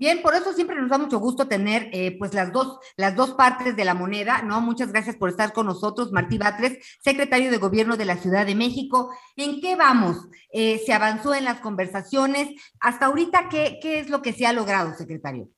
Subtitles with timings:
[0.00, 3.32] Bien, por eso siempre nos da mucho gusto tener eh, pues las dos, las dos
[3.32, 4.62] partes de la moneda, ¿no?
[4.62, 8.54] Muchas gracias por estar con nosotros, Martí Batres, secretario de Gobierno de la Ciudad de
[8.54, 9.10] México.
[9.36, 10.26] ¿En qué vamos?
[10.54, 12.48] Eh, ¿Se avanzó en las conversaciones?
[12.80, 15.50] Hasta ahorita, ¿qué, ¿qué es lo que se ha logrado, secretario?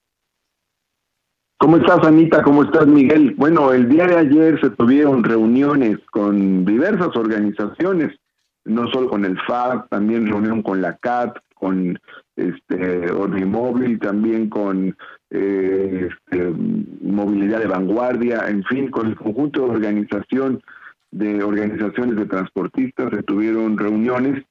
[1.59, 2.43] ¿Cómo estás, Anita?
[2.43, 3.37] ¿Cómo estás, Miguel?
[3.37, 8.19] Bueno, el día de ayer se tuvieron reuniones con diversas organizaciones,
[8.65, 11.99] no solo con el FAC, también reunión con la CAT, con
[12.37, 13.13] este
[13.45, 14.97] Móvil, también con
[15.31, 16.53] eh, este,
[17.03, 20.63] movilidad de vanguardia, en fin, con el conjunto de organización
[21.13, 24.43] de organizaciones de transportistas se tuvieron reuniones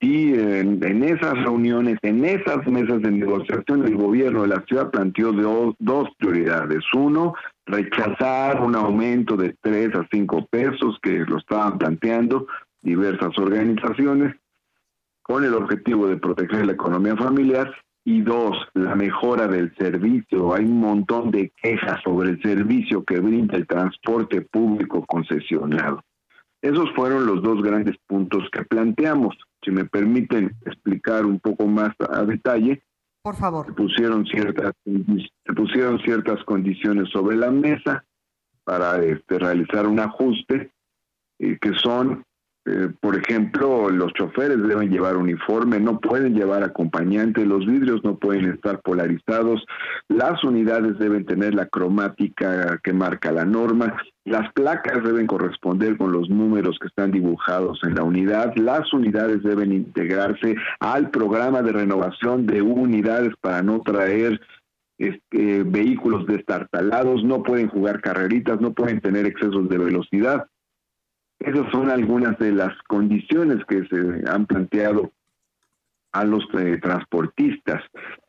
[0.00, 5.32] y en, esas reuniones, en esas mesas de negociación, el gobierno de la ciudad planteó
[5.32, 6.84] dos, dos prioridades.
[6.94, 7.34] Uno,
[7.66, 12.46] rechazar un aumento de 3 a 5 pesos que lo estaban planteando
[12.82, 14.36] diversas organizaciones
[15.22, 17.70] con el objetivo de proteger la economía familiar
[18.04, 20.54] y dos, la mejora del servicio.
[20.54, 26.02] Hay un montón de quejas sobre el servicio que brinda el transporte público concesionado.
[26.62, 29.36] Esos fueron los dos grandes puntos que planteamos.
[29.62, 32.82] Si me permiten explicar un poco más a detalle,
[33.22, 33.66] por favor.
[33.66, 38.04] Se pusieron ciertas se pusieron ciertas condiciones sobre la mesa
[38.64, 40.70] para este, realizar un ajuste
[41.38, 42.24] eh, que son
[42.68, 48.18] eh, por ejemplo, los choferes deben llevar uniforme, no pueden llevar acompañante, los vidrios no
[48.18, 49.64] pueden estar polarizados,
[50.08, 53.96] las unidades deben tener la cromática que marca la norma,
[54.26, 59.42] las placas deben corresponder con los números que están dibujados en la unidad, las unidades
[59.42, 64.40] deben integrarse al programa de renovación de unidades para no traer
[64.98, 70.46] este, vehículos destartalados, no pueden jugar carreritas, no pueden tener excesos de velocidad.
[71.40, 75.12] Esas son algunas de las condiciones que se han planteado
[76.12, 77.82] a los eh, transportistas.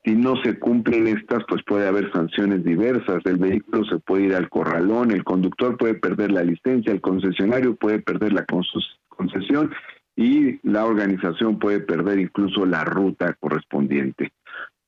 [0.04, 3.26] Si no se cumplen estas, pues puede haber sanciones diversas.
[3.26, 7.76] El vehículo se puede ir al corralón, el conductor puede perder la licencia, el concesionario
[7.76, 9.72] puede perder la concesión
[10.16, 14.34] y la organización puede perder incluso la ruta correspondiente.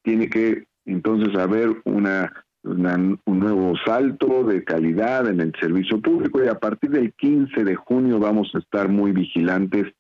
[0.04, 2.32] Tiene que entonces haber una
[2.64, 7.76] un nuevo salto de calidad en el servicio público y a partir del 15 de
[7.76, 9.94] junio vamos a estar muy vigilantes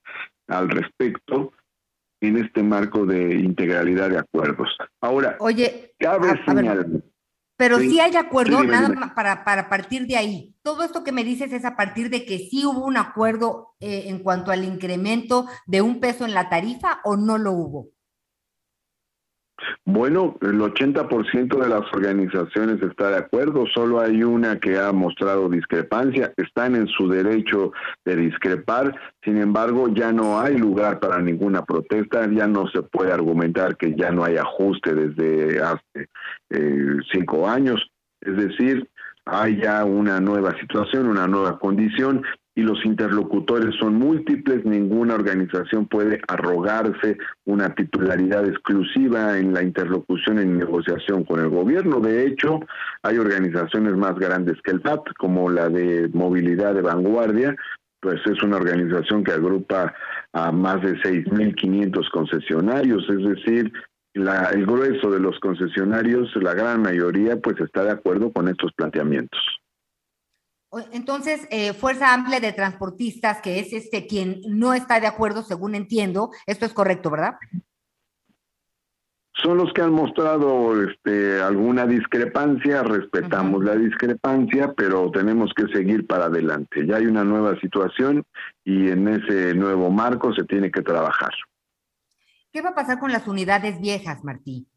[0.47, 1.53] al respecto
[2.21, 4.69] en este marco de integralidad de acuerdos.
[5.01, 6.85] Ahora, oye, cabe señalar.
[7.57, 10.55] Pero sí, hay acuerdo, nada más para, para partir de ahí.
[10.63, 14.05] Todo esto que me dices es a partir de que sí hubo un acuerdo eh,
[14.07, 17.89] en cuanto al incremento de un peso en la tarifa o no lo hubo.
[19.85, 25.49] Bueno, el 80% de las organizaciones está de acuerdo, solo hay una que ha mostrado
[25.49, 27.71] discrepancia, están en su derecho
[28.05, 33.11] de discrepar, sin embargo ya no hay lugar para ninguna protesta, ya no se puede
[33.11, 36.09] argumentar que ya no hay ajuste desde hace
[36.49, 38.87] eh, cinco años, es decir,
[39.25, 42.23] hay ya una nueva situación, una nueva condición
[42.53, 50.39] y los interlocutores son múltiples, ninguna organización puede arrogarse una titularidad exclusiva en la interlocución
[50.39, 52.01] en negociación con el gobierno.
[52.01, 52.59] De hecho,
[53.03, 57.55] hay organizaciones más grandes que el PAT, como la de Movilidad de Vanguardia,
[58.01, 59.93] pues es una organización que agrupa
[60.33, 63.71] a más de 6.500 concesionarios, es decir,
[64.13, 68.73] la, el grueso de los concesionarios, la gran mayoría, pues está de acuerdo con estos
[68.73, 69.39] planteamientos.
[70.91, 75.75] Entonces, eh, Fuerza Amplia de Transportistas, que es este quien no está de acuerdo, según
[75.75, 77.35] entiendo, esto es correcto, ¿verdad?
[79.41, 86.05] son los que han mostrado este, alguna discrepancia, respetamos la discrepancia, pero tenemos que seguir
[86.05, 86.85] para adelante.
[86.85, 88.23] Ya hay una nueva situación
[88.63, 91.31] y en ese nuevo marco se tiene que trabajar.
[92.51, 94.67] ¿Qué va a pasar con las unidades viejas, Martí?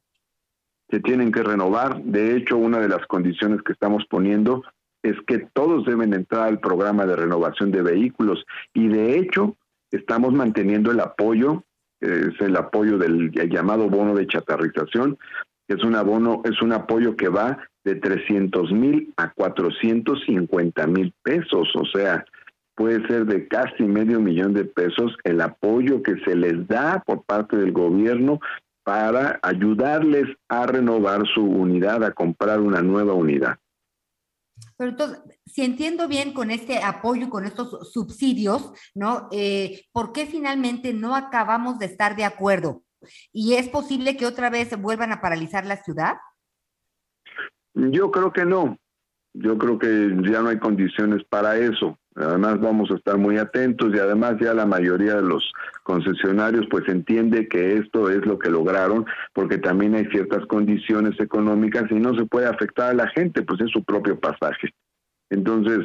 [0.90, 2.02] Se tienen que renovar.
[2.02, 4.62] De hecho, una de las condiciones que estamos poniendo
[5.05, 9.56] es que todos deben entrar al programa de renovación de vehículos y de hecho
[9.93, 11.62] estamos manteniendo el apoyo
[12.05, 15.19] es el apoyo del llamado bono de chatarrización,
[15.69, 21.69] es un abono, es un apoyo que va de 300 mil a 450 mil pesos,
[21.75, 22.25] o sea,
[22.75, 27.23] puede ser de casi medio millón de pesos el apoyo que se les da por
[27.23, 28.41] parte del gobierno
[28.83, 33.57] para ayudarles a renovar su unidad, a comprar una nueva unidad.
[34.76, 39.29] Pero entonces, si entiendo bien con este apoyo, con estos subsidios, ¿no?
[39.31, 42.82] Eh, ¿Por qué finalmente no acabamos de estar de acuerdo?
[43.32, 46.17] ¿Y es posible que otra vez vuelvan a paralizar la ciudad?
[47.75, 48.79] Yo creo que no.
[49.35, 51.99] Yo creo que ya no hay condiciones para eso.
[52.16, 55.52] Además vamos a estar muy atentos y además ya la mayoría de los
[55.82, 61.90] concesionarios pues entiende que esto es lo que lograron porque también hay ciertas condiciones económicas
[61.90, 64.72] y no se puede afectar a la gente, pues es su propio pasaje.
[65.28, 65.81] Entonces,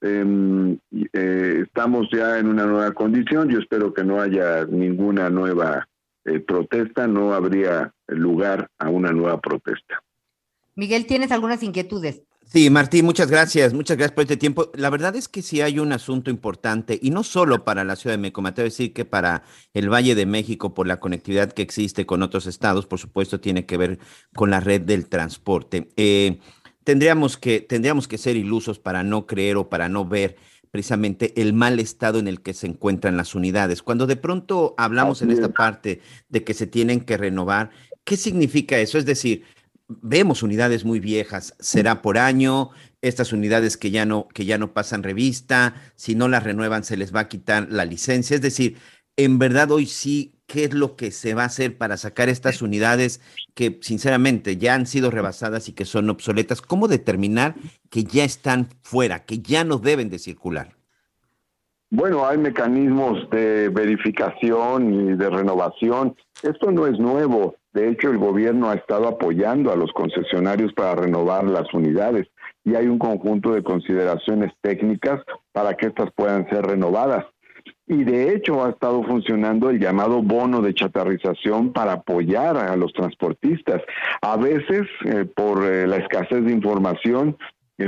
[0.00, 0.76] em,
[1.12, 5.86] eh, estamos ya en una nueva condición, yo espero que no haya ninguna nueva
[6.24, 10.02] eh, protesta, no habría lugar a una nueva protesta.
[10.74, 12.22] Miguel, ¿tienes algunas inquietudes?
[12.52, 14.72] Sí, Martín, muchas gracias, muchas gracias por este tiempo.
[14.74, 18.14] La verdad es que sí hay un asunto importante, y no solo para la Ciudad
[18.14, 21.52] de México, me atrevo a decir que para el Valle de México, por la conectividad
[21.52, 24.00] que existe con otros estados, por supuesto, tiene que ver
[24.34, 25.90] con la red del transporte.
[25.96, 26.40] Eh,
[26.82, 30.36] tendríamos, que, tendríamos que ser ilusos para no creer o para no ver
[30.72, 33.80] precisamente el mal estado en el que se encuentran las unidades.
[33.80, 37.70] Cuando de pronto hablamos en esta parte de que se tienen que renovar,
[38.02, 38.98] ¿qué significa eso?
[38.98, 39.44] Es decir,
[40.02, 42.70] vemos unidades muy viejas, será por año,
[43.02, 46.96] estas unidades que ya no que ya no pasan revista, si no las renuevan se
[46.96, 48.76] les va a quitar la licencia, es decir,
[49.16, 52.62] en verdad hoy sí qué es lo que se va a hacer para sacar estas
[52.62, 53.20] unidades
[53.54, 57.54] que sinceramente ya han sido rebasadas y que son obsoletas, cómo determinar
[57.88, 60.74] que ya están fuera, que ya no deben de circular.
[61.90, 66.16] Bueno, hay mecanismos de verificación y de renovación.
[66.42, 67.56] Esto no es nuevo.
[67.72, 72.26] De hecho, el gobierno ha estado apoyando a los concesionarios para renovar las unidades
[72.64, 75.20] y hay un conjunto de consideraciones técnicas
[75.52, 77.26] para que estas puedan ser renovadas.
[77.86, 82.92] Y de hecho ha estado funcionando el llamado bono de chatarrización para apoyar a los
[82.92, 83.82] transportistas.
[84.22, 87.36] A veces, eh, por eh, la escasez de información,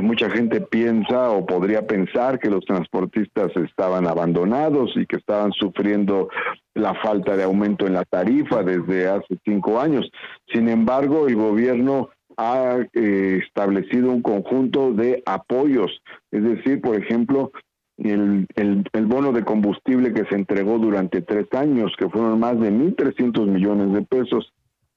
[0.00, 6.29] mucha gente piensa o podría pensar que los transportistas estaban abandonados y que estaban sufriendo
[6.75, 10.11] la falta de aumento en la tarifa desde hace cinco años.
[10.53, 15.91] Sin embargo, el gobierno ha eh, establecido un conjunto de apoyos,
[16.31, 17.53] es decir, por ejemplo,
[17.99, 22.59] el, el, el, bono de combustible que se entregó durante tres años, que fueron más
[22.59, 24.53] de 1.300 millones de pesos.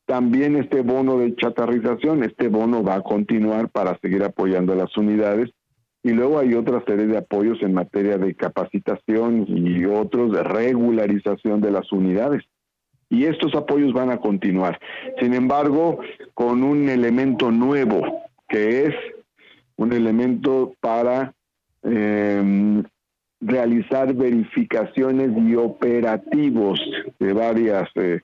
[0.06, 4.96] También este bono de chatarrización, este bono va a continuar para seguir apoyando a las
[4.98, 5.50] unidades
[6.04, 11.62] y luego hay otra serie de apoyos en materia de capacitación y otros de regularización
[11.62, 12.44] de las unidades.
[13.10, 14.80] Y estos apoyos van a continuar.
[15.20, 16.00] Sin embargo,
[16.36, 18.02] con un elemento nuevo,
[18.48, 18.96] que es
[19.78, 21.34] un elemento para
[21.82, 22.84] eh,
[23.42, 26.80] realizar verificaciones y operativos
[27.20, 28.22] de varias eh,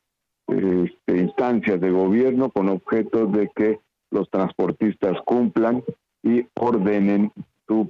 [0.48, 3.80] este, instancias de gobierno con objeto de que
[4.10, 5.84] los transportistas cumplan
[6.24, 7.32] y ordenen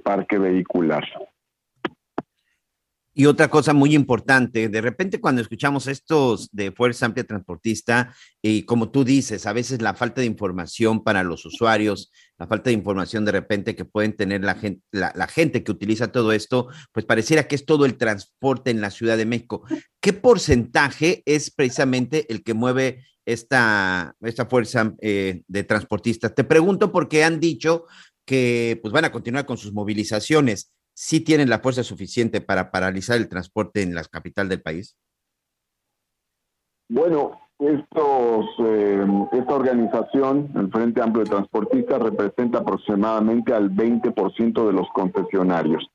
[0.02, 1.04] parque vehicular.
[3.14, 8.62] Y otra cosa muy importante, de repente cuando escuchamos estos de Fuerza Amplia Transportista, y
[8.62, 12.74] como tú dices, a veces la falta de información para los usuarios, la falta de
[12.74, 17.04] información de repente que pueden tener la gente, la, gente que utiliza todo esto, pues
[17.04, 19.62] pareciera que es todo el transporte en la Ciudad de México.
[20.00, 26.34] ¿Qué porcentaje es precisamente el que mueve esta, esta fuerza eh, de transportistas?
[26.34, 27.84] Te pregunto porque han dicho
[28.24, 33.16] que pues van a continuar con sus movilizaciones, ¿sí tienen la fuerza suficiente para paralizar
[33.16, 34.96] el transporte en la capital del país?
[36.88, 44.72] Bueno, estos, eh, esta organización, el Frente Amplio de Transportistas, representa aproximadamente al 20% de
[44.72, 45.88] los concesionarios.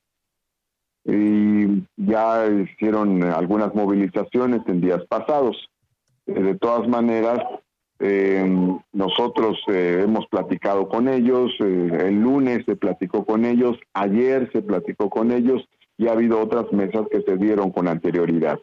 [1.04, 5.56] Y ya hicieron algunas movilizaciones en días pasados.
[6.26, 7.38] Eh, de todas maneras,
[8.00, 14.48] eh, nosotros eh, hemos platicado con ellos, eh, el lunes se platicó con ellos, ayer
[14.52, 18.58] se platicó con ellos y ha habido otras mesas que se dieron con anterioridad.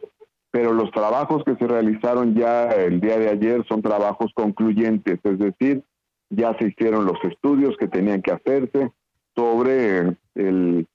[0.50, 5.38] pero los trabajos que se realizaron ya el día de ayer son trabajos concluyentes, es
[5.38, 5.82] decir,
[6.30, 8.90] ya se hicieron los estudios que tenían que hacerse
[9.34, 10.86] sobre el,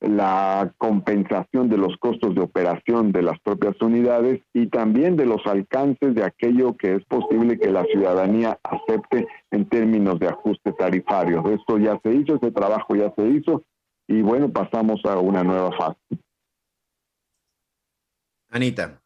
[0.00, 5.44] la compensación de los costos de operación de las propias unidades y también de los
[5.46, 11.42] alcances de aquello que es posible que la ciudadanía acepte en términos de ajuste tarifario.
[11.50, 13.64] Esto ya se hizo, ese trabajo ya se hizo
[14.06, 15.98] y bueno, pasamos a una nueva fase.
[18.50, 19.02] Anita.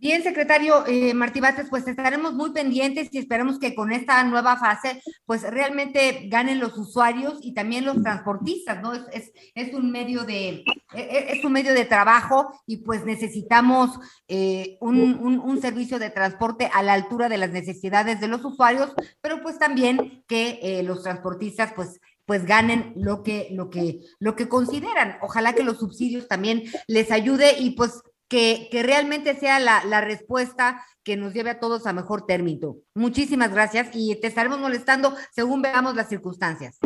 [0.00, 4.56] Bien, secretario eh, Martí Bates, pues estaremos muy pendientes y esperamos que con esta nueva
[4.56, 8.94] fase, pues realmente ganen los usuarios y también los transportistas, ¿no?
[8.94, 10.64] Es, es, un medio de,
[10.94, 13.90] e, e, es un medio de trabajo y pues necesitamos
[14.26, 19.42] eh, un, servicio de transporte a la altura de las necesidades de los usuarios, pero
[19.42, 24.48] pues también que eh, los transportistas pues pues ganen lo que, lo que, lo que
[24.48, 25.18] consideran.
[25.20, 30.00] Ojalá que los subsidios también les ayude y pues que, que realmente sea la, la,
[30.00, 32.76] respuesta que nos lleve a todos a mejor término.
[32.94, 36.78] Muchísimas gracias y te estaremos molestando según veamos las circunstancias.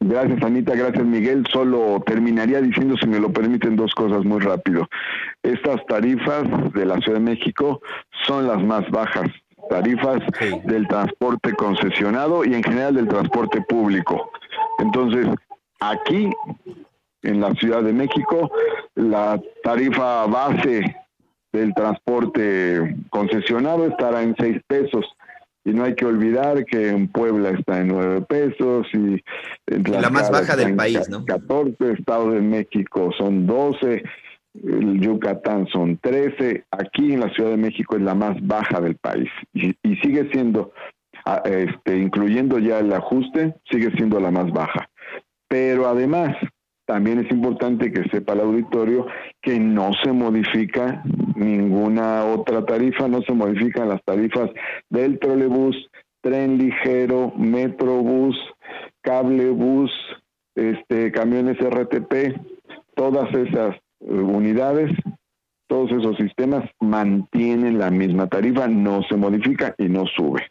[0.00, 0.74] Gracias, Anita.
[0.74, 1.46] Gracias, Miguel.
[1.52, 4.88] Solo terminaría diciendo, si me lo permiten, dos cosas muy rápido.
[5.42, 7.80] Estas tarifas de la Ciudad de México
[8.26, 9.28] son las más bajas
[9.68, 10.20] tarifas
[10.64, 14.30] del transporte concesionado y en general del transporte público.
[14.78, 15.26] Entonces,
[15.80, 16.30] aquí
[17.22, 18.50] en la Ciudad de México,
[18.94, 20.96] la tarifa base
[21.52, 25.04] del transporte concesionado estará en seis pesos.
[25.64, 29.22] Y no hay que olvidar que en Puebla está en nueve pesos y
[29.66, 31.24] en la más baja del país, ¿no?
[31.26, 34.02] 14, Estados de México son 12,
[34.64, 38.96] el Yucatán son 13, aquí en la Ciudad de México es la más baja del
[38.96, 40.72] país y, y sigue siendo,
[41.44, 44.88] este, incluyendo ya el ajuste, sigue siendo la más baja.
[45.48, 46.34] Pero además,
[46.88, 49.06] también es importante que sepa el auditorio
[49.42, 51.02] que no se modifica
[51.36, 54.48] ninguna otra tarifa, no se modifican las tarifas
[54.88, 55.76] del trolebús,
[56.22, 58.36] tren ligero, metrobús,
[59.02, 59.90] cablebús,
[60.54, 62.40] este, camiones RTP,
[62.94, 64.90] todas esas eh, unidades,
[65.66, 70.46] todos esos sistemas mantienen la misma tarifa, no se modifica y no sube.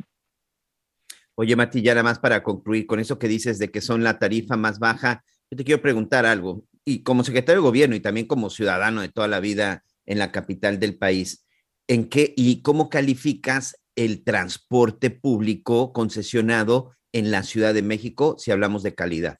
[1.33, 4.19] Oye, Mati, ya nada más para concluir con eso que dices de que son la
[4.19, 8.27] tarifa más baja, yo te quiero preguntar algo, y como secretario de gobierno y también
[8.27, 11.45] como ciudadano de toda la vida en la capital del país,
[11.87, 18.51] ¿en qué y cómo calificas el transporte público concesionado en la Ciudad de México si
[18.51, 19.39] hablamos de calidad?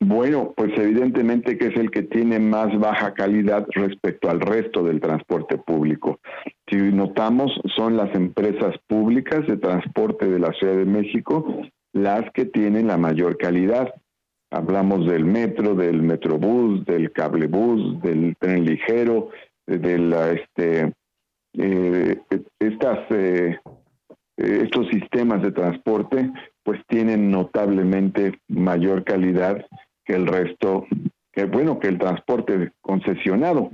[0.00, 5.00] Bueno, pues evidentemente que es el que tiene más baja calidad respecto al resto del
[5.00, 6.20] transporte público.
[6.68, 11.62] Si notamos, son las empresas públicas de transporte de la Ciudad de México
[11.92, 13.92] las que tienen la mayor calidad.
[14.50, 19.30] Hablamos del metro, del metrobús, del cablebús, del tren ligero,
[19.66, 20.92] de la, este,
[21.58, 22.20] eh,
[22.60, 23.58] estas, eh,
[24.36, 26.30] estos sistemas de transporte,
[26.62, 29.64] pues tienen notablemente mayor calidad
[30.04, 30.86] que el resto,
[31.32, 33.70] que bueno, que el transporte concesionado.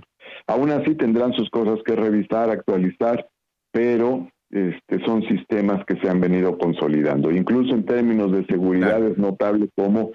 [0.47, 3.29] Aún así tendrán sus cosas que revisar, actualizar,
[3.73, 7.31] pero este, son sistemas que se han venido consolidando.
[7.31, 10.13] Incluso en términos de seguridad es notable cómo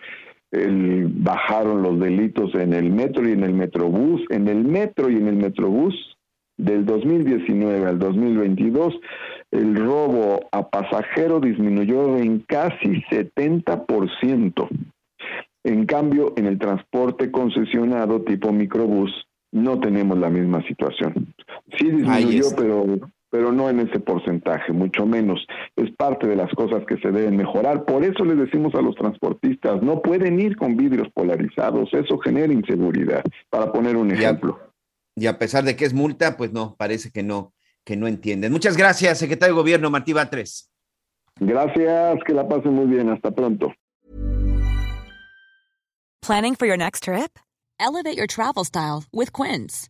[0.63, 5.15] el, bajaron los delitos en el metro y en el metrobús, en el metro y
[5.15, 6.17] en el metrobús
[6.57, 8.99] del 2019 al 2022,
[9.51, 14.67] el robo a pasajero disminuyó en casi 70%.
[15.63, 19.11] En cambio, en el transporte concesionado tipo microbús
[19.51, 21.33] no tenemos la misma situación.
[21.77, 22.85] Sí disminuyó, pero
[23.29, 25.46] pero no en ese porcentaje, mucho menos.
[25.75, 27.86] Es parte de las cosas que se deben mejorar.
[27.86, 32.53] Por eso les decimos a los transportistas, no pueden ir con vidrios polarizados, eso genera
[32.53, 34.60] inseguridad, para poner un ejemplo.
[35.15, 37.53] Y a, pesar de que es multa, pues no, parece que no,
[37.84, 38.51] que no entienden.
[38.51, 40.72] Muchas gracias, secretario de Gobierno Martí Batres.
[41.39, 43.74] Gracias, que la pasen muy bien, hasta pronto.
[46.22, 47.39] Planning for your next trip?
[47.79, 49.89] Elevate your travel style with Quince.